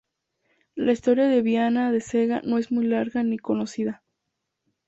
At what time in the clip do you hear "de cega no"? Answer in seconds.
1.91-2.57